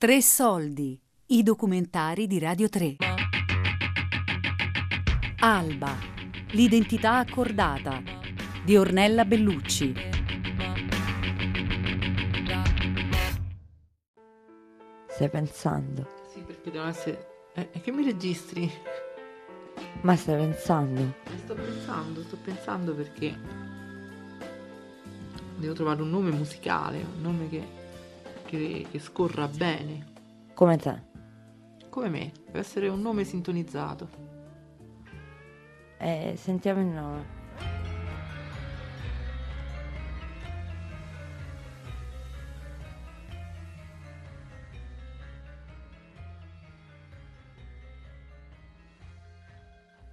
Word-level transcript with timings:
Tre 0.00 0.22
soldi, 0.22 0.96
i 1.26 1.42
documentari 1.42 2.28
di 2.28 2.38
Radio 2.38 2.68
3. 2.68 2.98
Alba, 5.40 5.92
l'identità 6.50 7.16
accordata 7.16 8.00
di 8.64 8.76
Ornella 8.76 9.24
Bellucci. 9.24 9.92
Stai 15.08 15.30
pensando? 15.30 16.08
Sì, 16.32 16.42
perché 16.42 16.70
devono 16.70 16.90
essere... 16.90 17.50
Eh, 17.54 17.68
che 17.80 17.90
mi 17.90 18.04
registri? 18.04 18.70
Ma 20.02 20.14
stai 20.14 20.36
pensando? 20.36 21.14
Sto 21.42 21.54
pensando, 21.54 22.22
sto 22.22 22.36
pensando 22.36 22.94
perché 22.94 23.36
devo 25.56 25.72
trovare 25.72 26.02
un 26.02 26.10
nome 26.10 26.30
musicale, 26.30 26.98
un 26.98 27.20
nome 27.20 27.48
che, 27.48 27.77
che, 28.48 28.86
che 28.90 28.98
scorra 28.98 29.46
bene. 29.46 30.06
Come 30.54 30.78
te? 30.78 31.02
Come 31.90 32.08
me, 32.08 32.32
deve 32.46 32.58
essere 32.60 32.88
un 32.88 33.00
nome 33.02 33.24
sintonizzato. 33.24 34.08
Eh, 35.98 36.34
sentiamo 36.36 36.80
il 36.80 36.86
nome. 36.86 37.36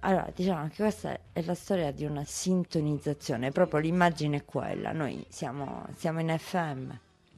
Allora, 0.00 0.30
diciamo 0.32 0.68
che 0.68 0.76
questa 0.76 1.18
è 1.32 1.42
la 1.42 1.54
storia 1.54 1.90
di 1.90 2.04
una 2.04 2.22
sintonizzazione, 2.24 3.50
proprio 3.50 3.80
l'immagine 3.80 4.36
è 4.36 4.44
quella, 4.44 4.92
noi 4.92 5.24
siamo, 5.28 5.84
siamo 5.96 6.20
in 6.20 6.32
FM. 6.38 6.92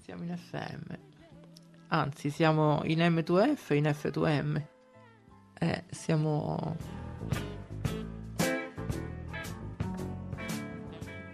Siamo 0.08 0.24
in 0.24 0.34
FM. 0.34 0.94
Anzi, 1.88 2.30
siamo 2.30 2.80
in 2.84 3.00
M2F 3.00 3.72
e 3.72 3.76
in 3.76 3.84
F2M. 3.84 4.62
Eh, 5.58 5.84
siamo... 5.90 6.76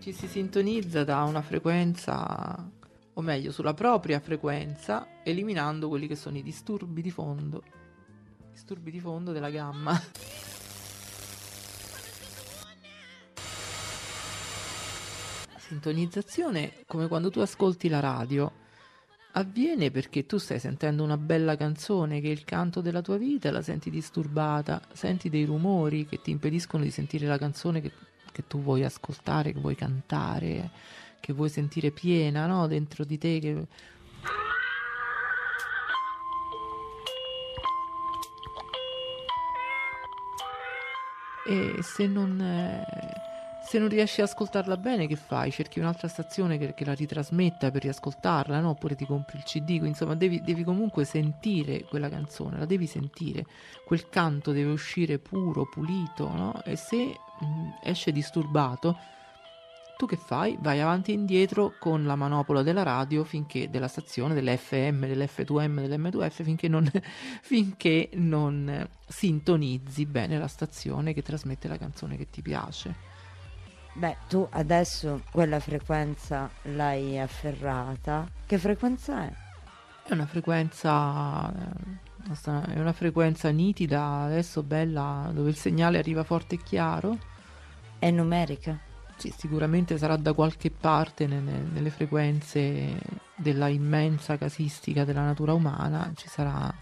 Ci 0.00 0.12
si 0.12 0.26
sintonizza 0.26 1.04
da 1.04 1.22
una 1.22 1.40
frequenza, 1.40 2.68
o 3.12 3.20
meglio, 3.20 3.52
sulla 3.52 3.74
propria 3.74 4.18
frequenza, 4.18 5.06
eliminando 5.22 5.86
quelli 5.86 6.08
che 6.08 6.16
sono 6.16 6.36
i 6.36 6.42
disturbi 6.42 7.00
di 7.00 7.12
fondo. 7.12 7.62
Disturbi 8.50 8.90
di 8.90 8.98
fondo 8.98 9.30
della 9.30 9.50
gamma. 9.50 10.02
sintonizzazione, 15.58 16.82
come 16.86 17.06
quando 17.06 17.30
tu 17.30 17.38
ascolti 17.38 17.88
la 17.88 18.00
radio, 18.00 18.62
avviene 19.36 19.90
perché 19.90 20.26
tu 20.26 20.38
stai 20.38 20.58
sentendo 20.58 21.02
una 21.02 21.16
bella 21.16 21.56
canzone 21.56 22.20
che 22.20 22.28
è 22.28 22.30
il 22.30 22.44
canto 22.44 22.80
della 22.80 23.02
tua 23.02 23.16
vita, 23.16 23.50
la 23.50 23.62
senti 23.62 23.90
disturbata, 23.90 24.80
senti 24.92 25.28
dei 25.28 25.44
rumori 25.44 26.06
che 26.06 26.20
ti 26.20 26.30
impediscono 26.30 26.84
di 26.84 26.90
sentire 26.90 27.26
la 27.26 27.38
canzone 27.38 27.80
che, 27.80 27.92
che 28.30 28.46
tu 28.46 28.60
vuoi 28.62 28.84
ascoltare, 28.84 29.52
che 29.52 29.60
vuoi 29.60 29.74
cantare, 29.74 30.70
che 31.20 31.32
vuoi 31.32 31.48
sentire 31.48 31.90
piena 31.90 32.46
no? 32.46 32.66
dentro 32.66 33.04
di 33.04 33.18
te. 33.18 33.38
Che... 33.40 33.66
E 41.46 41.82
se 41.82 42.06
non... 42.06 42.40
Eh 42.40 43.33
se 43.74 43.80
non 43.80 43.88
riesci 43.88 44.20
ad 44.20 44.28
ascoltarla 44.28 44.76
bene, 44.76 45.08
che 45.08 45.16
fai? 45.16 45.50
Cerchi 45.50 45.80
un'altra 45.80 46.06
stazione 46.06 46.58
che, 46.58 46.74
che 46.74 46.84
la 46.84 46.92
ritrasmetta 46.92 47.72
per 47.72 47.82
riascoltarla, 47.82 48.60
no? 48.60 48.68
Oppure 48.68 48.94
ti 48.94 49.04
compri 49.04 49.38
il 49.38 49.42
CD. 49.42 49.80
Insomma, 49.82 50.14
devi, 50.14 50.40
devi, 50.42 50.62
comunque 50.62 51.04
sentire 51.04 51.82
quella 51.82 52.08
canzone, 52.08 52.56
la 52.56 52.66
devi 52.66 52.86
sentire. 52.86 53.44
Quel 53.84 54.08
canto 54.08 54.52
deve 54.52 54.70
uscire 54.70 55.18
puro, 55.18 55.66
pulito, 55.68 56.28
no? 56.28 56.62
E 56.62 56.76
se 56.76 57.18
mh, 57.40 57.70
esce 57.82 58.12
disturbato, 58.12 58.96
tu 59.96 60.06
che 60.06 60.16
fai? 60.18 60.56
Vai 60.60 60.80
avanti 60.80 61.10
e 61.10 61.14
indietro 61.14 61.74
con 61.80 62.04
la 62.04 62.14
manopola 62.14 62.62
della 62.62 62.84
radio 62.84 63.24
finché 63.24 63.70
della 63.70 63.88
stazione, 63.88 64.34
dell'FM, 64.34 65.04
dell'F2M, 65.04 65.88
dell'M2F, 65.88 66.44
finché 66.44 66.68
non, 66.68 66.88
finché 67.42 68.10
non 68.12 68.88
sintonizzi 69.04 70.06
bene 70.06 70.38
la 70.38 70.46
stazione 70.46 71.12
che 71.12 71.22
trasmette 71.22 71.66
la 71.66 71.76
canzone 71.76 72.16
che 72.16 72.30
ti 72.30 72.40
piace. 72.40 73.13
Beh, 73.96 74.16
tu 74.28 74.46
adesso 74.50 75.22
quella 75.30 75.60
frequenza 75.60 76.50
l'hai 76.62 77.18
afferrata. 77.18 78.28
Che 78.44 78.58
frequenza 78.58 79.24
è? 79.24 79.32
È 80.06 80.12
una 80.12 80.26
frequenza. 80.26 81.52
Eh, 81.52 82.72
è 82.74 82.80
una 82.80 82.92
frequenza 82.92 83.50
nitida, 83.50 84.22
adesso 84.22 84.62
bella, 84.62 85.30
dove 85.32 85.50
il 85.50 85.56
segnale 85.56 85.98
arriva 85.98 86.24
forte 86.24 86.56
e 86.56 86.62
chiaro. 86.62 87.18
È 87.98 88.10
numerica? 88.10 88.76
Sì, 89.16 89.32
sicuramente 89.36 89.96
sarà 89.96 90.16
da 90.16 90.32
qualche 90.32 90.72
parte 90.72 91.28
nelle, 91.28 91.52
nelle 91.72 91.90
frequenze 91.90 92.98
della 93.36 93.68
immensa 93.68 94.36
casistica 94.36 95.04
della 95.04 95.22
natura 95.22 95.52
umana. 95.52 96.10
Ci 96.16 96.28
sarà 96.28 96.72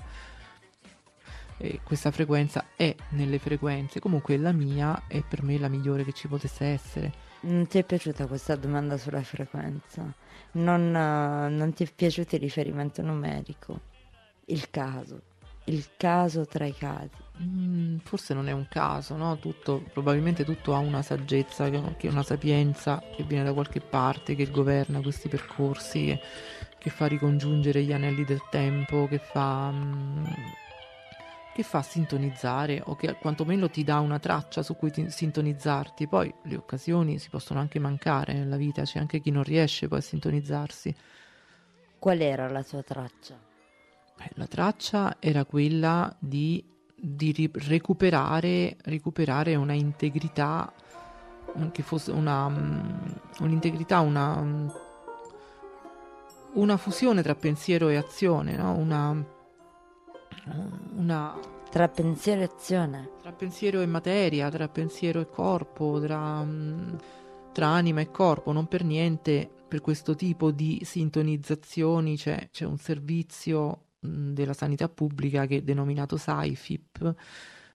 eh, 1.63 1.81
questa 1.85 2.11
frequenza 2.11 2.67
è 2.77 2.93
nelle 3.11 3.39
frequenze, 3.39 4.01
comunque 4.01 4.37
la 4.37 4.51
mia 4.51 5.05
è 5.07 5.23
per 5.23 5.45
me 5.45 5.59
la 5.59 5.69
migliore 5.69 6.03
che 6.03 6.13
ci 6.13 6.27
potesse 6.27 6.65
essere. 6.65 7.13
Non 7.43 7.69
ti 7.69 7.79
è 7.79 7.85
piaciuta 7.85 8.27
questa 8.27 8.57
domanda 8.57 8.99
sulla 8.99 9.23
frequenza? 9.23 10.13
Non, 10.53 10.89
uh, 10.89 11.55
non 11.55 11.73
ti 11.73 11.85
è 11.85 11.89
piaciuto 11.95 12.35
il 12.35 12.41
riferimento 12.41 13.01
numerico? 13.03 13.81
Il 14.47 14.71
caso? 14.71 15.23
Il 15.67 15.91
caso 15.97 16.45
tra 16.47 16.67
i 16.67 16.75
casi? 16.75 17.11
Mm, 17.41 17.99
forse 17.99 18.35
non 18.35 18.49
è 18.49 18.53
un 18.53 18.67
caso, 18.69 19.15
no? 19.15 19.39
Tutto, 19.39 19.85
probabilmente 19.93 20.45
tutto 20.45 20.75
ha 20.75 20.79
una 20.79 21.03
saggezza, 21.03 21.71
che 21.71 22.09
una 22.09 22.25
sapienza 22.25 23.01
che 23.15 23.23
viene 23.23 23.45
da 23.45 23.53
qualche 23.53 23.81
parte, 23.81 24.35
che 24.35 24.51
governa 24.51 25.01
questi 25.01 25.29
percorsi, 25.29 26.07
che, 26.07 26.21
che 26.79 26.91
fa 26.91 27.07
ricongiungere 27.07 27.85
gli 27.85 27.93
anelli 27.93 28.25
del 28.25 28.43
tempo, 28.51 29.07
che 29.07 29.19
fa... 29.19 29.71
Mm, 29.71 30.25
che 31.53 31.63
fa 31.63 31.83
sintonizzare 31.83 32.83
o 32.87 32.97
che 32.97 33.15
quantomeno 33.15 33.69
ti 33.69 33.85
dà 33.85 34.01
una 34.01 34.19
traccia 34.19 34.63
su 34.63 34.75
cui 34.75 34.91
ti, 34.91 35.11
sintonizzarti. 35.11 36.09
Poi 36.09 36.33
le 36.45 36.57
occasioni 36.57 37.19
si 37.19 37.29
possono 37.29 37.61
anche 37.61 37.79
mancare 37.79 38.33
nella 38.33 38.57
vita, 38.57 38.83
c'è 38.83 38.99
anche 38.99 39.21
chi 39.21 39.31
non 39.31 39.43
riesce 39.43 39.87
poi 39.87 39.99
a 39.99 40.03
sintonizzarsi. 40.03 40.95
Qual 41.99 42.21
era 42.21 42.49
la 42.49 42.63
tua 42.63 42.83
traccia? 42.83 43.39
Beh, 44.17 44.31
la 44.35 44.47
traccia 44.47 45.17
era 45.21 45.45
quella 45.45 46.15
di, 46.19 46.65
di 46.95 47.33
ri- 47.33 47.51
recuperare, 47.53 48.77
recuperare 48.85 49.55
una 49.55 49.75
integrità, 49.75 50.73
che 51.71 51.83
fosse 51.83 52.13
una, 52.13 52.47
um, 52.47 53.21
un'integrità, 53.41 54.01
una, 54.01 54.71
una 56.55 56.77
fusione 56.79 57.23
tra 57.23 57.35
pensiero 57.35 57.91
e 57.91 57.97
azione, 57.97 58.57
no? 58.57 58.73
una 58.73 59.41
una... 60.97 61.39
Tra 61.71 61.89
pensiero 61.89 62.43
e 62.43 62.45
azione. 62.45 63.11
Tra 63.23 63.33
pensiero 63.33 63.81
e 63.81 63.87
materia, 63.87 64.51
tra 64.51 64.69
pensiero 64.69 65.21
e 65.21 65.29
corpo, 65.31 65.99
tra, 66.01 66.45
mm, 66.45 66.95
tra 67.53 67.69
anima 67.69 68.01
e 68.03 68.11
corpo, 68.11 68.53
non 68.53 68.67
per 68.67 68.85
niente 68.85 69.49
per 69.69 69.81
questo 69.81 70.15
tipo 70.15 70.51
di 70.51 70.83
sintonizzazioni 70.85 72.17
c'è, 72.17 72.51
c'è 72.53 72.67
un 72.67 72.77
servizio 72.77 73.85
mm, 74.07 74.33
della 74.35 74.53
sanità 74.53 74.91
pubblica 74.91 75.47
che 75.47 75.59
è 75.59 75.63
denominato 75.63 76.19
SAIFIP 76.19 77.15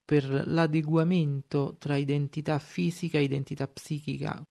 per 0.05 0.43
l'adeguamento 0.47 1.75
tra 1.79 1.95
identità 1.95 2.59
fisica 2.59 3.17
e 3.17 3.23
identità 3.23 3.67
psichica, 3.67 4.45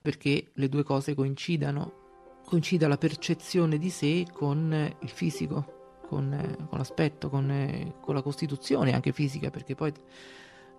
perché 0.00 0.50
le 0.52 0.68
due 0.68 0.82
cose 0.82 1.14
coincidano, 1.14 2.40
coincida 2.44 2.88
la 2.88 2.98
percezione 2.98 3.78
di 3.78 3.88
sé 3.88 4.26
con 4.30 4.94
il 5.00 5.08
fisico 5.08 5.80
con, 6.12 6.66
con 6.68 6.76
l'aspetto, 6.76 7.30
con, 7.30 7.94
con, 7.98 8.14
la 8.14 8.20
costituzione 8.20 8.92
anche 8.92 9.12
fisica, 9.12 9.48
perché 9.48 9.74
poi 9.74 9.90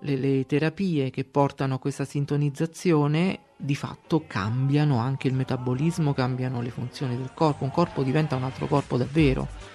le, 0.01 0.15
le, 0.15 0.45
terapie 0.45 1.09
che 1.09 1.24
portano 1.24 1.75
a 1.75 1.80
questa 1.80 2.06
sintonizzazione 2.06 3.39
di 3.57 3.74
fatto 3.74 4.25
cambiano 4.27 5.00
anche 5.00 5.27
il 5.27 5.33
metabolismo, 5.33 6.13
cambiano 6.13 6.62
le 6.62 6.69
funzioni 6.69 7.18
del 7.18 7.31
corpo, 7.33 7.63
un 7.63 7.71
corpo 7.71 8.03
diventa 8.03 8.35
un 8.35 8.44
altro 8.44 8.68
corpo 8.68 8.95
davvero. 8.95 9.71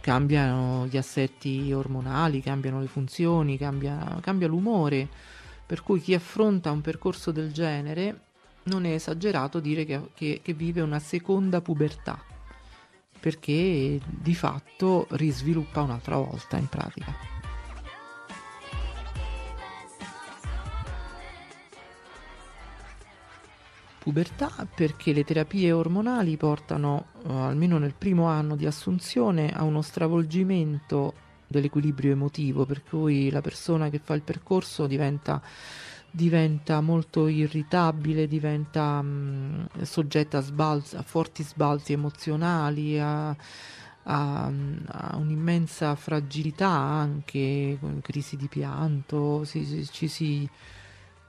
Cambiano 0.00 0.86
gli 0.86 0.96
assetti 0.96 1.72
ormonali, 1.72 2.40
cambiano 2.40 2.80
le 2.80 2.86
funzioni, 2.86 3.56
cambia, 3.56 4.18
cambia 4.20 4.46
l'umore, 4.46 5.08
per 5.66 5.82
cui 5.82 6.00
chi 6.00 6.14
affronta 6.14 6.70
un 6.70 6.80
percorso 6.80 7.32
del 7.32 7.52
genere 7.52 8.20
non 8.64 8.84
è 8.84 8.92
esagerato 8.92 9.58
dire 9.58 9.84
che, 9.84 10.10
che, 10.14 10.40
che 10.42 10.52
vive 10.54 10.82
una 10.82 11.00
seconda 11.00 11.60
pubertà 11.60 12.30
perché 13.22 14.00
di 14.04 14.34
fatto 14.34 15.06
risviluppa 15.10 15.82
un'altra 15.82 16.16
volta 16.16 16.56
in 16.56 16.66
pratica. 16.66 17.30
pubertà 24.02 24.66
perché 24.74 25.12
le 25.12 25.22
terapie 25.22 25.70
ormonali 25.70 26.36
portano, 26.36 27.06
eh, 27.24 27.32
almeno 27.32 27.78
nel 27.78 27.94
primo 27.96 28.26
anno 28.26 28.56
di 28.56 28.66
assunzione, 28.66 29.52
a 29.52 29.62
uno 29.62 29.80
stravolgimento 29.80 31.14
dell'equilibrio 31.46 32.10
emotivo, 32.10 32.66
per 32.66 32.82
cui 32.82 33.30
la 33.30 33.40
persona 33.40 33.90
che 33.90 34.00
fa 34.02 34.14
il 34.14 34.22
percorso 34.22 34.88
diventa, 34.88 35.40
diventa 36.12 36.80
molto 36.82 37.26
irritabile, 37.26 38.28
diventa 38.28 39.00
mh, 39.00 39.68
mm, 39.78 39.82
soggetta 39.82 40.38
a, 40.38 40.40
sbalzi, 40.42 40.96
a, 40.96 41.02
forti 41.02 41.42
sbalzi 41.42 41.94
emozionali, 41.94 43.00
a, 43.00 43.30
a, 43.30 43.36
a, 44.04 45.16
un'immensa 45.16 45.94
fragilità 45.96 46.68
anche, 46.68 47.78
crisi 48.02 48.36
di 48.36 48.46
pianto, 48.48 49.44
si, 49.44 49.64
si, 49.64 49.86
ci 49.90 50.06
si 50.08 50.48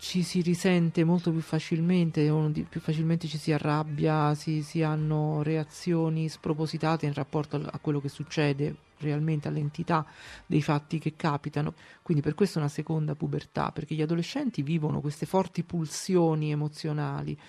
ci 0.04 0.22
si 0.22 0.42
risente 0.42 1.06
molto 1.06 1.32
più 1.32 1.40
facilmente, 1.40 2.30
più 2.68 2.82
facilmente 2.82 3.26
ci 3.26 3.38
si 3.38 3.54
arrabbia, 3.54 4.36
si, 4.36 4.62
si, 4.62 4.84
hanno 4.84 5.42
reazioni 5.44 6.28
spropositate 6.28 7.06
in 7.06 7.14
rapporto 7.14 7.56
a 7.56 7.80
quello 7.80 8.02
che 8.02 8.10
succede 8.10 8.76
realmente, 8.98 9.48
all'entità 9.48 10.06
dei 10.46 10.62
fatti 10.62 11.00
che 11.00 11.16
capitano. 11.16 11.74
Quindi 12.02 12.22
per 12.22 12.36
questo 12.36 12.58
è 12.58 12.62
una 12.62 12.70
seconda 12.70 13.16
pubertà, 13.16 13.72
perché 13.72 13.96
gli 13.96 14.02
adolescenti 14.02 14.62
vivono 14.62 15.00
queste 15.00 15.26
forti 15.26 15.64
pulsioni 15.64 16.52
emozionali. 16.52 17.40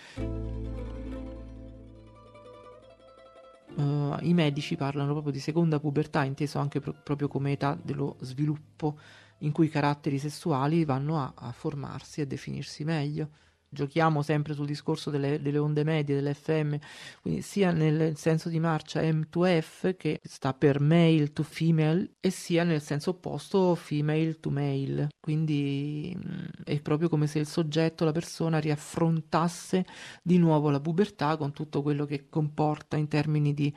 Uh, 3.75 4.17
I 4.21 4.33
medici 4.33 4.77
parlano 4.77 5.11
proprio 5.11 5.33
di 5.33 5.41
seconda 5.41 5.81
pubertà, 5.81 6.23
inteso 6.23 6.61
anche 6.61 6.79
pro- 6.79 6.95
proprio 7.03 7.27
come 7.27 7.51
età 7.51 7.77
dello 7.83 8.15
sviluppo 8.21 8.97
in 9.45 9.53
cui 9.53 9.67
i 9.67 9.71
caratteri 9.71 10.19
sessuali 10.19 10.85
vanno 10.85 11.21
a, 11.21 11.33
a 11.35 11.53
formarsi 11.53 12.21
e 12.21 12.27
definirsi 12.27 12.85
meglio. 12.85 13.29
Giochiamo 13.75 14.23
sempre 14.23 14.55
sul 14.55 14.67
discorso 14.67 15.11
delle, 15.11 15.43
delle, 15.43 15.59
onde 15.59 15.83
medie, 15.83 16.15
dell'FM, 16.15 16.77
quindi 17.21 17.43
sia 17.43 17.73
nel 17.73 18.17
senso 18.17 18.49
di 18.49 18.61
marcia 18.61 19.01
M2F 19.03 19.97
che 19.97 20.21
sta 20.23 20.55
per 20.55 20.79
male 20.79 21.33
to 21.33 21.43
female 21.43 22.13
e 22.21 22.31
sia 22.31 22.63
nel 22.63 22.81
senso 22.81 23.11
opposto 23.11 23.75
female 23.75 24.39
to 24.39 24.51
male, 24.51 25.09
quindi 25.19 26.17
mm, 26.17 26.63
è 26.63 26.81
proprio 26.81 27.09
come 27.09 27.27
se 27.27 27.41
il 27.41 27.49
soggetto, 27.49 28.05
la 28.05 28.13
persona 28.13 28.61
riaffrontasse 28.61 29.85
di 30.23 30.39
nuovo 30.39 30.71
la 30.71 30.81
pubertà 30.81 31.37
con 31.37 31.53
tutto 31.53 31.83
quello 31.83 32.05
che 32.05 32.29
comporta 32.29 32.97
in 32.97 33.09
termini 33.09 33.55
di 33.55 33.75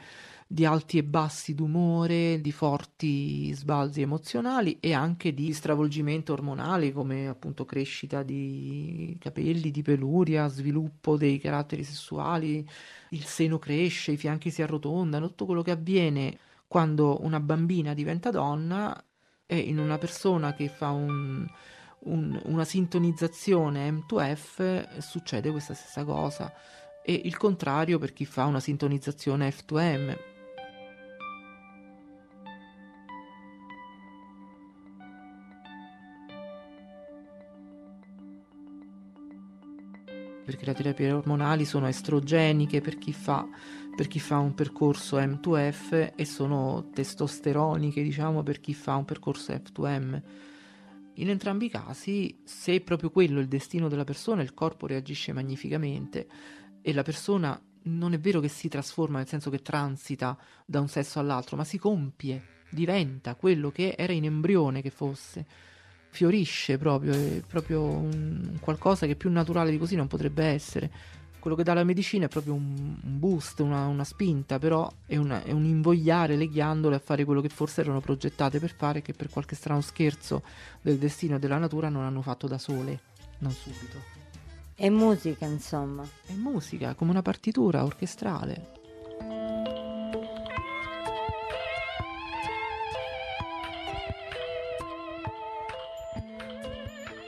di 0.50 0.66
alti 0.66 0.98
e 0.98 1.04
bassi 1.04 1.54
d'umore, 1.54 2.40
di 2.40 2.54
forti 2.54 3.52
sbalzi 3.54 4.02
emozionali 4.02 4.78
e 4.80 4.94
anche 4.94 5.34
di 5.34 5.52
stravolgimento 5.52 6.32
ormonale 6.32 6.94
come 6.94 7.28
appunto 7.28 7.66
crescita 7.66 8.24
di 8.24 9.18
capelli, 9.20 9.72
di 9.72 9.82
peluria, 9.82 10.48
sviluppo 10.48 11.18
dei 11.18 11.38
caratteri 11.40 11.84
sessuali, 11.84 12.66
il 13.10 13.26
seno 13.26 13.60
cresce, 13.60 14.14
i 14.14 14.18
fianchi 14.18 14.50
si 14.50 14.62
arrotondano, 14.62 15.28
tutto 15.28 15.46
quello 15.46 15.62
che 15.62 15.72
avviene 15.72 16.38
quando 16.66 17.22
una 17.24 17.42
bambina 17.42 17.94
diventa 17.94 18.32
donna 18.32 19.04
e 19.46 19.58
in 19.58 19.80
una 19.80 19.98
persona 19.98 20.54
che 20.54 20.70
fa 20.70 20.92
un, 20.92 21.46
un, 22.00 22.42
una 22.46 22.64
sintonizzazione 22.64 23.90
M2F 23.92 25.00
succede 25.00 25.52
questa 25.52 25.74
stessa 25.74 26.06
cosa. 26.06 26.54
E 27.04 27.22
il 27.26 27.38
contrario 27.38 28.00
per 28.00 28.14
chi 28.14 28.26
fa 28.26 28.46
una 28.46 28.60
sintonizzazione 28.60 29.50
F2M 29.50 30.36
perché 40.48 40.64
le 40.64 40.74
terapie 40.74 41.12
ormonali 41.12 41.66
sono 41.66 41.90
estrogeniche 41.90 42.80
per 42.80 42.98
chi 42.98 43.12
fa, 43.12 43.46
per 43.94 44.08
chi 44.08 44.18
fa 44.18 44.38
un 44.38 44.54
percorso 44.54 45.18
M2F 45.18 46.14
e 46.16 46.24
sono 46.24 46.90
testosteroniche, 46.94 48.02
diciamo, 48.02 48.44
per 48.44 48.62
chi 48.62 48.74
fa 48.74 48.96
un 48.96 49.04
percorso 49.04 49.52
F2M. 49.52 50.22
In 51.16 51.30
entrambi 51.30 51.66
i 51.66 51.70
casi, 51.70 52.40
se 52.46 52.76
è 52.76 52.80
proprio 52.80 53.12
quello 53.12 53.42
il 53.42 53.50
destino 53.50 53.90
della 53.90 54.06
persona, 54.06 54.42
il 54.42 54.54
corpo 54.54 54.88
reagisce 54.88 55.34
magnificamente 55.34 56.30
e 56.82 56.94
la 56.94 57.04
persona 57.04 57.62
non 57.84 58.14
è 58.14 58.18
vero 58.18 58.40
che 58.40 58.48
si 58.48 58.70
trasforma, 58.70 59.18
nel 59.18 59.28
senso 59.28 59.50
che 59.50 59.62
transita 59.62 60.38
da 60.66 60.80
un 60.80 60.88
sesso 60.88 61.20
all'altro, 61.20 61.58
ma 61.58 61.66
si 61.66 61.78
compie, 61.78 62.64
diventa 62.70 63.36
quello 63.36 63.70
che 63.70 63.96
era 63.98 64.14
in 64.14 64.24
embrione 64.24 64.82
che 64.82 64.92
fosse 64.92 65.46
fiorisce 66.18 66.80
proprio, 66.80 67.14
è 67.14 67.44
proprio 67.46 67.84
un, 67.84 68.58
qualcosa 68.60 69.06
che 69.06 69.16
più 69.16 69.30
naturale 69.30 69.70
di 69.70 69.78
così 69.78 69.96
non 69.96 70.08
potrebbe 70.08 70.46
essere. 70.46 70.90
Quello 71.38 71.56
che 71.56 71.62
dà 71.62 71.76
la 71.76 71.84
medicina 71.84 72.26
è 72.26 72.28
proprio 72.28 72.56
un, 72.56 72.98
un 73.04 73.20
boost, 73.20 73.60
una, 73.60 73.86
una, 73.86 74.04
spinta, 74.04 74.58
però 74.58 74.92
è, 75.06 75.16
una, 75.16 75.44
è, 75.44 75.52
un 75.52 75.64
invogliare 75.64 76.36
le 76.36 76.48
ghiandole 76.48 76.96
a 76.96 77.00
fare 77.00 77.24
quello 77.24 77.42
che 77.42 77.50
forse 77.50 77.82
erano 77.82 78.02
progettate 78.02 78.60
per 78.60 78.74
fare, 78.76 79.04
che 79.04 79.14
per 79.14 79.30
qualche 79.30 79.56
strano 79.56 79.82
scherzo 79.82 80.42
del 80.82 80.98
destino 80.98 81.36
e 81.36 81.40
della 81.40 81.60
natura 81.60 81.88
non 81.90 82.04
hanno 82.04 82.24
fatto 82.24 82.48
da 82.48 82.58
sole, 82.58 83.00
non 83.38 83.52
subito. 83.52 84.16
È 84.74 84.90
musica, 84.90 85.46
insomma. 85.46 86.04
È 86.26 86.34
musica, 86.34 86.96
come 86.96 87.12
una 87.12 87.22
partitura 87.22 87.84
orchestrale. 87.84 88.77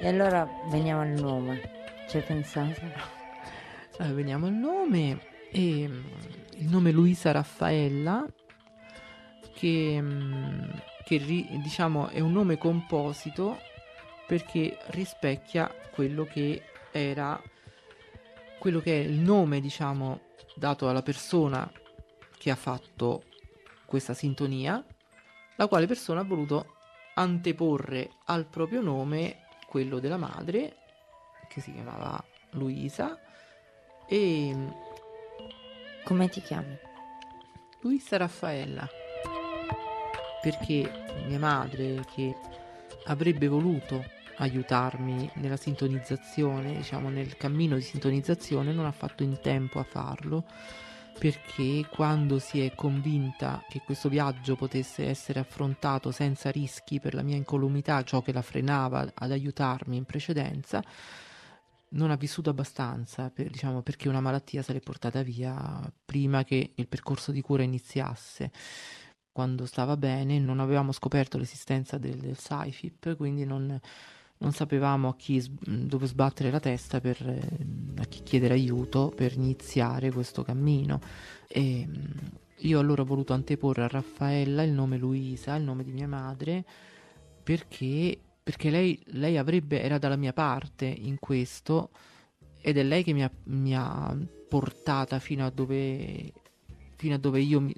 E 0.01 0.07
allora 0.07 0.47
veniamo 0.69 1.01
al 1.01 1.09
nome. 1.09 1.61
Ci 2.07 2.17
hai 2.17 2.23
pensato? 2.23 2.81
Allora, 3.97 4.15
veniamo 4.15 4.45
al 4.45 4.53
nome. 4.53 5.19
E, 5.51 5.81
il 5.81 6.69
nome 6.69 6.91
Luisa 6.91 7.31
Raffaella, 7.31 8.25
che, 9.53 10.01
che 11.03 11.19
diciamo 11.61 12.07
è 12.07 12.21
un 12.21 12.31
nome 12.31 12.57
composito 12.57 13.59
perché 14.25 14.77
rispecchia 14.91 15.69
quello 15.91 16.23
che 16.23 16.63
era 16.91 17.41
quello 18.57 18.79
che 18.79 19.01
è 19.01 19.03
il 19.03 19.19
nome, 19.19 19.59
diciamo, 19.59 20.21
dato 20.55 20.87
alla 20.87 21.01
persona 21.01 21.69
che 22.37 22.51
ha 22.51 22.55
fatto 22.55 23.23
questa 23.85 24.13
sintonia, 24.13 24.81
la 25.57 25.67
quale 25.67 25.87
persona 25.87 26.21
ha 26.21 26.25
voluto 26.25 26.75
anteporre 27.15 28.11
al 28.25 28.45
proprio 28.45 28.81
nome 28.81 29.47
quello 29.69 29.99
della 29.99 30.17
madre, 30.17 30.77
che 31.47 31.61
si 31.61 31.71
chiamava 31.71 32.21
Luisa, 32.51 33.17
e... 34.07 34.55
Come 36.03 36.27
ti 36.27 36.41
chiami? 36.41 36.75
Luisa 37.81 38.17
Raffaella. 38.17 38.89
Perché 40.41 41.05
mia 41.27 41.37
madre, 41.37 42.03
che 42.13 42.35
avrebbe 43.05 43.47
voluto 43.47 44.03
aiutarmi 44.37 45.29
nella 45.35 45.57
sintonizzazione, 45.57 46.77
diciamo 46.77 47.09
nel 47.09 47.37
cammino 47.37 47.75
di 47.75 47.81
sintonizzazione, 47.81 48.73
non 48.73 48.85
ha 48.85 48.91
fatto 48.91 49.21
in 49.21 49.39
tempo 49.39 49.79
a 49.79 49.83
farlo 49.83 50.45
perché 51.19 51.85
quando 51.91 52.39
si 52.39 52.61
è 52.61 52.73
convinta 52.73 53.61
che 53.67 53.81
questo 53.81 54.07
viaggio 54.07 54.55
potesse 54.55 55.05
essere 55.05 55.41
affrontato 55.41 56.11
senza 56.11 56.49
rischi 56.49 57.01
per 57.01 57.13
la 57.13 57.23
mia 57.23 57.35
incolumità, 57.35 58.01
ciò 58.03 58.21
che 58.21 58.31
la 58.31 58.41
frenava 58.41 59.11
ad 59.13 59.31
aiutarmi 59.31 59.97
in 59.97 60.05
precedenza, 60.05 60.81
non 61.89 62.09
ha 62.09 62.15
vissuto 62.15 62.49
abbastanza, 62.49 63.29
per, 63.31 63.49
diciamo, 63.49 63.81
perché 63.81 64.07
una 64.07 64.21
malattia 64.21 64.61
se 64.61 64.71
l'è 64.71 64.79
portata 64.79 65.21
via 65.21 65.91
prima 66.05 66.45
che 66.45 66.71
il 66.73 66.87
percorso 66.87 67.33
di 67.33 67.41
cura 67.41 67.63
iniziasse. 67.63 68.51
Quando 69.29 69.65
stava 69.65 69.97
bene 69.97 70.39
non 70.39 70.61
avevamo 70.61 70.93
scoperto 70.93 71.37
l'esistenza 71.37 71.97
del, 71.97 72.17
del 72.17 72.37
SciFip, 72.37 73.17
quindi 73.17 73.43
non, 73.43 73.77
non 74.39 74.51
sapevamo 74.51 75.09
a 75.09 75.15
chi 75.15 75.43
dove 75.59 76.07
sbattere 76.07 76.51
la 76.51 76.59
testa 76.59 76.99
per 76.99 77.17
a 77.97 78.05
chi 78.05 78.23
chiedere 78.23 78.53
aiuto 78.53 79.11
per 79.13 79.33
iniziare 79.33 80.11
questo 80.11 80.43
cammino 80.43 81.01
e 81.47 81.87
io 82.61 82.79
allora 82.79 83.01
ho 83.01 83.05
voluto 83.05 83.33
anteporre 83.33 83.83
a 83.83 83.87
Raffaella 83.87 84.63
il 84.63 84.71
nome 84.71 84.97
Luisa, 84.97 85.55
il 85.55 85.63
nome 85.63 85.83
di 85.83 85.91
mia 85.91 86.07
madre 86.07 86.65
perché, 87.43 88.17
perché 88.43 88.69
lei, 88.69 89.01
lei 89.07 89.37
avrebbe, 89.37 89.81
era 89.81 89.97
dalla 89.97 90.17
mia 90.17 90.33
parte 90.33 90.85
in 90.85 91.17
questo 91.19 91.89
ed 92.61 92.77
è 92.77 92.83
lei 92.83 93.03
che 93.03 93.13
mi 93.13 93.23
ha, 93.23 93.31
mi 93.45 93.75
ha 93.75 94.15
portata 94.47 95.19
fino 95.19 95.45
a 95.45 95.49
dove, 95.49 96.31
fino 96.95 97.15
a 97.15 97.17
dove 97.17 97.39
io 97.39 97.61
mi, 97.61 97.73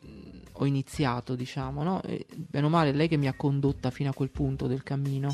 ho 0.51 0.65
iniziato, 0.65 1.36
diciamo, 1.36 1.84
no? 1.84 2.01
E, 2.03 2.25
bene 2.36 2.65
o 2.65 2.70
male, 2.70 2.89
è 2.89 2.94
lei 2.94 3.08
che 3.08 3.18
mi 3.18 3.27
ha 3.27 3.34
condotta 3.34 3.91
fino 3.91 4.10
a 4.10 4.13
quel 4.13 4.30
punto 4.30 4.68
del 4.68 4.84
cammino. 4.84 5.32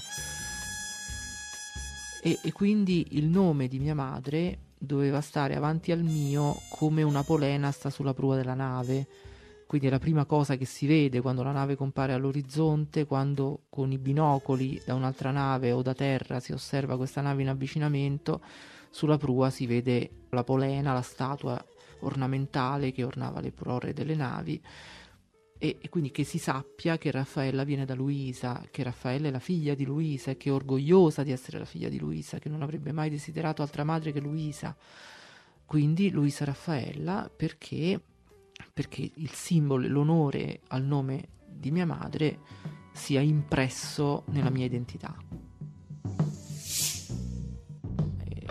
E, 2.22 2.40
e 2.42 2.52
quindi 2.52 3.08
il 3.12 3.26
nome 3.26 3.68
di 3.68 3.80
mia 3.80 3.96
madre 3.96 4.60
doveva 4.78 5.22
stare 5.22 5.56
avanti 5.56 5.92
al 5.92 6.02
mio 6.02 6.56
come 6.70 7.04
una 7.04 7.24
polena 7.24 7.72
sta 7.72 7.90
sulla 7.90 8.14
prua 8.14 8.36
della 8.36 8.54
nave. 8.54 9.08
Quindi 9.68 9.88
è 9.88 9.90
la 9.90 10.00
prima 10.00 10.26
cosa 10.26 10.56
che 10.56 10.66
si 10.66 10.88
vede 10.88 11.20
quando 11.20 11.44
la 11.44 11.52
nave 11.52 11.76
compare 11.76 12.14
all'orizzonte, 12.14 13.06
quando 13.06 13.64
con 13.70 13.92
i 13.92 13.98
binocoli 13.98 14.82
da 14.86 14.94
un'altra 14.94 15.32
nave 15.32 15.74
o 15.74 15.82
da 15.82 15.94
terra 15.94 16.40
si 16.40 16.54
osserva 16.54 16.96
questa 16.96 17.20
nave 17.20 17.42
in 17.42 17.50
avvicinamento, 17.50 18.42
sulla 18.90 19.18
prua 19.18 19.50
si 19.50 19.66
vede 19.66 20.10
la 20.30 20.44
polena, 20.46 20.94
la 20.94 21.02
statua 21.02 21.62
ornamentale 22.02 22.92
che 22.94 23.04
ornava 23.04 23.42
le 23.42 23.52
prore 23.52 23.92
delle 23.92 24.16
navi 24.16 24.62
e, 25.60 25.78
e, 25.82 25.90
quindi 25.90 26.12
che 26.12 26.24
si 26.24 26.38
sappia 26.38 26.98
che 26.98 27.10
Raffaella 27.10 27.64
viene 27.64 27.86
da 27.86 27.96
Luisa, 27.96 28.64
che 28.70 28.84
Raffaella 28.84 29.28
è 29.28 29.32
la 29.32 29.40
figlia 29.40 29.74
di 29.74 29.86
Luisa 29.86 30.32
e 30.32 30.38
che 30.38 30.50
è 30.50 30.54
orgogliosa 30.54 31.24
di 31.24 31.32
essere 31.32 31.58
la 31.58 31.66
figlia 31.66 31.90
di 31.90 31.98
Luisa, 31.98 32.38
che 32.40 32.50
non 32.50 32.62
avrebbe 32.62 32.92
mai 32.92 33.10
desiderato 33.10 33.62
altra 33.62 33.84
madre 33.84 34.12
che 34.12 34.20
Luisa. 34.20 34.76
Quindi 35.66 36.12
Luisa 36.12 36.46
Raffaella 36.46 37.30
perché, 37.36 38.00
perché 38.72 39.12
il 39.16 39.32
simbolo, 39.32 39.88
l'onore 39.88 40.62
al 40.68 40.84
nome 40.84 41.30
di 41.48 41.72
mia 41.72 41.86
madre 41.86 42.40
sia 42.94 43.22
impresso 43.22 44.24
nella 44.28 44.50
mia 44.50 44.66
identità. 44.66 45.16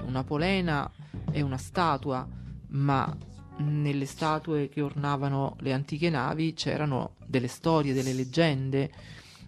Una 0.04 0.24
polena 0.24 0.90
è 1.30 1.40
una 1.40 1.56
statua, 1.56 2.26
ma 2.68 3.16
nelle 3.58 4.06
statue 4.06 4.68
che 4.68 4.80
ornavano 4.80 5.56
le 5.60 5.72
antiche 5.72 6.10
navi 6.10 6.54
c'erano 6.54 7.14
delle 7.24 7.48
storie, 7.48 7.94
delle 7.94 8.12
leggende, 8.12 8.90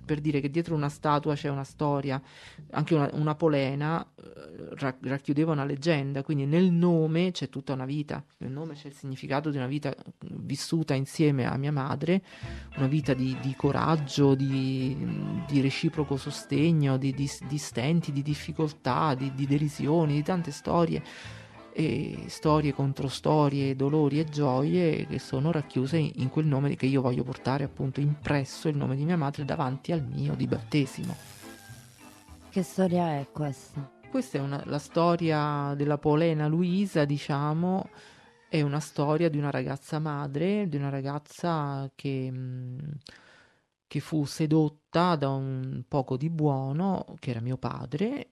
per 0.09 0.21
dire 0.21 0.41
che 0.41 0.51
dietro 0.51 0.75
una 0.75 0.89
statua 0.89 1.35
c'è 1.35 1.51
una 1.51 1.65
storia, 1.65 2.21
anche 2.71 2.95
una, 2.95 3.11
una 3.13 3.35
polena 3.35 4.03
eh, 4.17 4.95
racchiudeva 5.03 5.53
una 5.53 5.67
leggenda, 5.67 6.23
quindi 6.23 6.47
nel 6.47 6.73
nome 6.73 7.31
c'è 7.31 7.51
tutta 7.51 7.75
una 7.75 7.85
vita, 7.85 8.25
nel 8.39 8.51
nome 8.51 8.73
c'è 8.73 8.89
il 8.89 8.95
significato 8.95 9.51
di 9.51 9.59
una 9.59 9.67
vita 9.67 9.95
vissuta 10.21 10.95
insieme 10.95 11.45
a 11.45 11.59
mia 11.59 11.73
madre, 11.73 12.23
una 12.77 12.87
vita 12.87 13.13
di, 13.13 13.37
di 13.43 13.55
coraggio, 13.55 14.35
di, 14.35 14.97
di, 15.47 15.61
reciproco 15.61 16.17
sostegno, 16.17 16.97
di, 16.97 17.13
di, 17.13 17.59
stenti, 17.59 18.11
di 18.11 18.23
difficoltà, 18.23 19.15
di, 19.15 19.35
di 19.35 19.47
derisioni, 19.47 20.15
di 20.15 20.23
tante 20.23 20.53
storie 20.53 21.03
e 21.79 22.25
storie 22.27 22.75
contro 22.75 23.07
storie, 23.07 23.77
dolori 23.77 24.19
e 24.19 24.25
gioie 24.25 25.07
che 25.07 25.21
sono 25.21 25.53
racchiuse 25.53 25.97
in 25.97 26.29
quel 26.29 26.45
nome 26.45 26.75
che 26.75 26.87
io 26.87 27.01
voglio 27.01 27.23
portare 27.23 27.63
appunto 27.63 28.01
impresso 28.01 28.67
il 28.67 28.77
nome 28.77 28.97
di 28.97 29.05
mia 29.05 29.17
madre 29.17 29.45
davanti 29.45 29.93
al 29.93 30.03
mio 30.03 30.35
di 30.35 30.49
battesimo. 30.49 31.15
Che 32.51 32.63
storia 32.65 33.21
è 33.21 33.29
questa? 33.31 33.89
Questa 34.11 34.39
è 34.39 34.41
una, 34.41 34.61
la 34.67 34.81
storia 34.81 35.73
della 35.77 35.99
Polena 35.99 36.49
Luisa, 36.49 37.05
diciamo, 37.05 37.91
è 38.49 38.61
una 38.61 38.81
storia 38.81 39.31
di 39.31 39.39
una 39.39 39.53
ragazza 39.53 40.01
madre, 40.01 40.69
di 40.69 40.77
una 40.77 40.89
ragazza 40.89 41.89
che, 41.95 42.29
mm, 42.29 42.79
che 43.87 44.01
fu 44.01 44.25
sedotta 44.25 45.15
da 45.15 45.29
un 45.29 45.85
poco 45.87 46.17
di 46.17 46.29
buono, 46.29 47.07
che 47.21 47.31
era 47.31 47.41
mio 47.41 47.57
padre, 47.57 48.27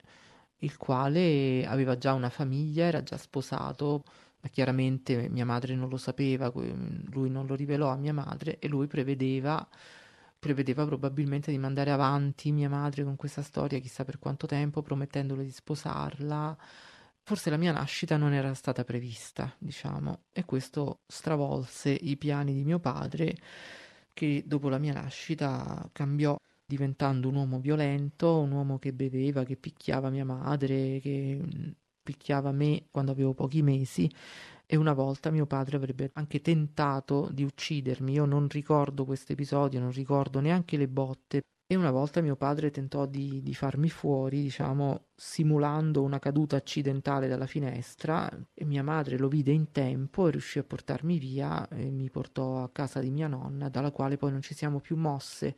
il 0.58 0.76
quale 0.76 1.66
aveva 1.66 1.98
già 1.98 2.12
una 2.12 2.30
famiglia, 2.30 2.84
era 2.86 3.02
già 3.02 3.16
sposato, 3.16 4.04
ma 4.40 4.48
chiaramente 4.48 5.28
mia 5.28 5.44
madre 5.44 5.74
non 5.74 5.88
lo 5.88 5.96
sapeva, 5.96 6.52
lui 6.54 7.30
non 7.30 7.46
lo 7.46 7.54
rivelò 7.54 7.88
a 7.88 7.96
mia 7.96 8.12
madre 8.12 8.58
e 8.58 8.68
lui 8.68 8.86
prevedeva, 8.86 9.66
prevedeva 10.38 10.84
probabilmente 10.86 11.50
di 11.50 11.58
mandare 11.58 11.90
avanti 11.90 12.52
mia 12.52 12.68
madre 12.68 13.04
con 13.04 13.16
questa 13.16 13.42
storia 13.42 13.78
chissà 13.80 14.04
per 14.04 14.18
quanto 14.18 14.46
tempo, 14.46 14.82
promettendole 14.82 15.44
di 15.44 15.50
sposarla. 15.50 16.56
Forse 17.22 17.50
la 17.50 17.56
mia 17.56 17.72
nascita 17.72 18.16
non 18.16 18.32
era 18.32 18.54
stata 18.54 18.84
prevista, 18.84 19.52
diciamo, 19.58 20.20
e 20.32 20.44
questo 20.44 21.00
stravolse 21.06 21.90
i 21.90 22.16
piani 22.16 22.54
di 22.54 22.64
mio 22.64 22.78
padre 22.78 23.36
che 24.12 24.44
dopo 24.46 24.68
la 24.68 24.78
mia 24.78 24.92
nascita 24.94 25.88
cambiò 25.92 26.38
diventando 26.66 27.28
un 27.28 27.36
uomo 27.36 27.60
violento, 27.60 28.40
un 28.40 28.50
uomo 28.50 28.78
che 28.78 28.92
beveva, 28.92 29.44
che 29.44 29.56
picchiava 29.56 30.10
mia 30.10 30.24
madre, 30.24 30.98
che 31.00 31.38
mm, 31.40 31.70
picchiava 32.02 32.50
me 32.52 32.86
quando 32.90 33.12
avevo 33.12 33.34
pochi 33.34 33.62
mesi 33.62 34.10
e 34.66 34.76
una 34.76 34.92
volta 34.92 35.30
mio 35.30 35.46
padre 35.46 35.76
avrebbe 35.76 36.10
anche 36.14 36.40
tentato 36.40 37.30
di 37.32 37.44
uccidermi. 37.44 38.12
Io 38.12 38.24
non 38.24 38.48
ricordo 38.48 39.04
questo 39.04 39.32
episodio, 39.32 39.78
non 39.78 39.92
ricordo 39.92 40.40
neanche 40.40 40.76
le 40.76 40.88
botte. 40.88 41.40
E 41.68 41.74
una 41.74 41.90
volta 41.90 42.20
mio 42.20 42.36
padre 42.36 42.70
tentò 42.70 43.06
di, 43.06 43.42
di, 43.42 43.52
farmi 43.52 43.90
fuori, 43.90 44.42
diciamo, 44.42 45.06
simulando 45.16 46.02
una 46.02 46.20
caduta 46.20 46.54
accidentale 46.56 47.26
dalla 47.26 47.46
finestra 47.46 48.30
e 48.54 48.64
mia 48.64 48.84
madre 48.84 49.18
lo 49.18 49.26
vide 49.26 49.50
in 49.50 49.72
tempo 49.72 50.28
e 50.28 50.30
riuscì 50.30 50.60
a 50.60 50.64
portarmi 50.64 51.18
via 51.18 51.66
e 51.68 51.90
mi 51.90 52.08
portò 52.08 52.62
a 52.62 52.70
casa 52.70 53.00
di 53.00 53.10
mia 53.10 53.26
nonna, 53.26 53.68
dalla 53.68 53.90
quale 53.90 54.16
poi 54.16 54.30
non 54.30 54.42
ci 54.42 54.54
siamo 54.54 54.78
più 54.78 54.94
mosse 54.96 55.56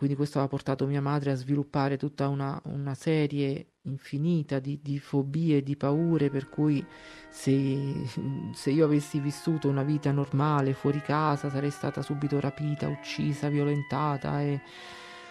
quindi 0.00 0.16
questo 0.16 0.40
ha 0.40 0.48
portato 0.48 0.86
mia 0.86 1.02
madre 1.02 1.30
a 1.30 1.34
sviluppare 1.34 1.98
tutta 1.98 2.28
una, 2.28 2.58
una 2.68 2.94
serie 2.94 3.72
infinita 3.82 4.58
di, 4.58 4.80
di, 4.82 4.98
fobie, 4.98 5.62
di 5.62 5.76
paure, 5.76 6.30
per 6.30 6.48
cui 6.48 6.82
se, 7.28 8.08
se, 8.54 8.70
io 8.70 8.86
avessi 8.86 9.20
vissuto 9.20 9.68
una 9.68 9.82
vita 9.82 10.10
normale 10.10 10.72
fuori 10.72 11.02
casa 11.02 11.50
sarei 11.50 11.70
stata 11.70 12.00
subito 12.00 12.40
rapita, 12.40 12.88
uccisa, 12.88 13.50
violentata 13.50 14.40
e, 14.40 14.62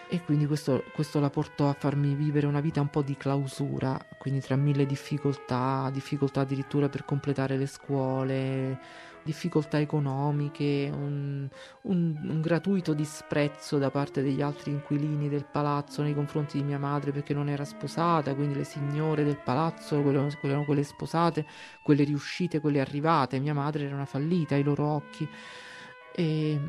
e 0.08 0.22
quindi 0.22 0.46
questo, 0.46 0.84
questo 0.94 1.18
la 1.18 1.30
portò 1.30 1.68
a 1.68 1.72
farmi 1.72 2.14
vivere 2.14 2.46
una 2.46 2.60
vita 2.60 2.80
un 2.80 2.90
po' 2.90 3.02
di 3.02 3.16
clausura, 3.16 3.98
quindi 4.18 4.38
tra 4.38 4.54
mille 4.54 4.86
difficoltà, 4.86 5.90
difficoltà 5.92 6.42
addirittura 6.42 6.88
per 6.88 7.04
completare 7.04 7.56
le 7.56 7.66
scuole 7.66 8.78
difficoltà 9.22 9.78
economiche, 9.78 10.90
un, 10.92 11.48
un, 11.82 12.18
un, 12.22 12.40
gratuito 12.40 12.94
disprezzo 12.94 13.78
da 13.78 13.90
parte 13.90 14.22
degli 14.22 14.42
altri 14.42 14.70
inquilini 14.70 15.28
del 15.28 15.44
palazzo 15.44 16.02
nei 16.02 16.14
confronti 16.14 16.58
di 16.58 16.64
mia 16.64 16.78
madre 16.78 17.12
perché 17.12 17.34
non 17.34 17.48
era 17.48 17.64
sposata, 17.64 18.34
quindi 18.34 18.54
le 18.54 18.64
signore 18.64 19.24
del 19.24 19.38
palazzo, 19.38 20.00
quelle, 20.02 20.64
quelle 20.64 20.82
sposate, 20.82 21.46
quelle 21.82 22.04
riuscite, 22.04 22.60
quelle 22.60 22.80
arrivate, 22.80 23.38
mia 23.38 23.54
madre 23.54 23.84
era 23.84 23.94
una 23.94 24.06
fallita 24.06 24.54
ai 24.54 24.62
loro 24.62 24.84
occhi. 24.86 25.28
E, 26.14 26.60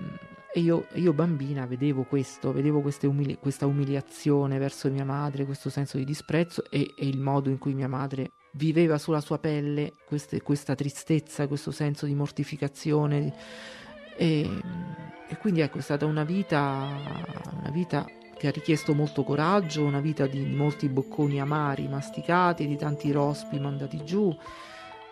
e 0.54 0.60
io, 0.60 0.88
io, 0.96 1.14
bambina 1.14 1.66
vedevo 1.66 2.04
questo, 2.04 2.52
vedevo 2.52 2.84
umili- 3.04 3.38
questa 3.40 3.66
umiliazione 3.66 4.58
verso 4.58 4.90
mia 4.92 5.06
madre, 5.06 5.46
questo 5.46 5.70
senso 5.70 5.98
di 5.98 6.04
disprezzo 6.04 6.70
e, 6.70 6.94
e 6.98 7.08
il 7.08 7.20
modo 7.20 7.50
in 7.50 7.58
cui 7.58 7.74
mia 7.74 7.88
madre 7.88 8.32
viveva 8.52 8.98
sulla 8.98 9.22
sua 9.22 9.40
pelle 9.40 9.94
queste, 10.06 10.42
questa 10.42 10.76
tristezza, 10.76 11.48
questo 11.48 11.72
senso 11.72 12.06
di 12.06 12.14
mortificazione. 12.14 13.34
E, 14.18 14.50
e, 15.28 15.38
quindi 15.38 15.62
ecco, 15.62 15.78
è 15.78 15.82
stata 15.82 16.06
una 16.06 16.24
vita, 16.24 16.88
una 17.60 17.72
vita 17.72 18.06
che 18.38 18.48
ha 18.48 18.52
richiesto 18.52 18.94
molto 18.94 19.24
coraggio, 19.24 19.84
una 19.84 20.00
vita 20.00 20.26
di 20.26 20.44
molti 20.46 20.90
bocconi 20.90 21.40
amari 21.40 21.88
masticati, 21.88 22.68
di 22.68 22.76
tanti 22.76 23.12
rospi 23.12 23.60
mandati 23.60 24.04
giù. 24.04 24.36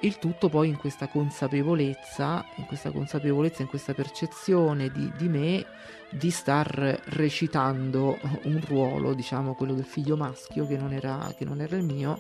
Il 0.01 0.17
tutto 0.17 0.47
poi 0.47 0.69
in 0.69 0.77
questa 0.77 1.09
consapevolezza, 1.09 2.45
in 2.55 2.65
questa 2.65 2.89
consapevolezza, 2.89 3.61
in 3.61 3.67
questa 3.67 3.93
percezione 3.93 4.89
di, 4.89 5.11
di 5.17 5.27
me 5.27 5.65
di 6.09 6.31
star 6.31 7.01
recitando 7.09 8.17
un 8.43 8.61
ruolo, 8.65 9.13
diciamo 9.13 9.53
quello 9.53 9.73
del 9.73 9.85
figlio 9.85 10.15
maschio 10.15 10.65
che 10.65 10.77
non 10.77 10.93
era, 10.93 11.31
che 11.37 11.45
non 11.45 11.61
era 11.61 11.75
il 11.75 11.83
mio, 11.83 12.19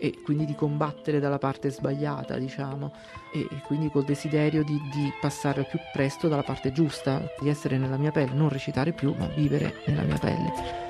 e 0.00 0.22
quindi 0.22 0.46
di 0.46 0.54
combattere 0.54 1.20
dalla 1.20 1.38
parte 1.38 1.70
sbagliata, 1.70 2.38
diciamo, 2.38 2.92
e, 3.34 3.40
e 3.40 3.60
quindi 3.66 3.90
col 3.90 4.04
desiderio 4.04 4.64
di, 4.64 4.80
di, 4.92 5.12
passare 5.20 5.60
al 5.60 5.66
più 5.66 5.78
presto 5.92 6.26
dalla 6.26 6.42
parte 6.42 6.72
giusta, 6.72 7.22
di 7.38 7.50
essere 7.50 7.76
nella 7.76 7.98
mia 7.98 8.10
pelle, 8.10 8.32
non 8.32 8.48
recitare 8.48 8.92
più, 8.92 9.14
ma 9.16 9.26
vivere 9.26 9.74
nella 9.84 10.02
mia 10.02 10.18
pelle. 10.18 10.88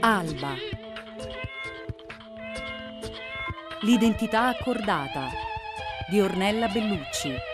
Alba. 0.00 0.54
L'identità 3.80 4.48
accordata 4.48 5.28
di 6.08 6.20
Ornella 6.20 6.68
Bellucci. 6.68 7.53